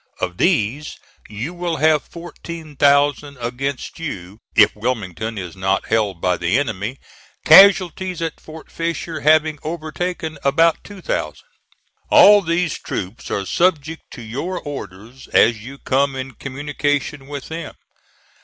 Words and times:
Of 0.19 0.37
these, 0.37 0.97
you 1.29 1.53
will 1.53 1.77
have 1.77 2.01
fourteen 2.03 2.75
thousand 2.75 3.37
against 3.39 3.99
you, 3.99 4.39
if 4.55 4.75
Wilmington 4.75 5.37
is 5.37 5.55
not 5.55 5.89
held 5.89 6.19
by 6.19 6.37
the 6.37 6.57
enemy, 6.57 6.97
casualties 7.45 8.19
at 8.19 8.39
Fort 8.41 8.71
Fisher 8.71 9.19
having 9.19 9.59
overtaken 9.61 10.39
about 10.43 10.83
two 10.83 11.01
thousand. 11.01 11.49
All 12.09 12.41
these 12.41 12.79
troops 12.79 13.29
are 13.29 13.45
subject 13.45 14.01
to 14.13 14.23
your 14.23 14.59
orders 14.59 15.27
as 15.35 15.63
you 15.63 15.77
come 15.77 16.15
in 16.15 16.31
communication 16.31 17.27
with 17.27 17.49
them. 17.49 17.75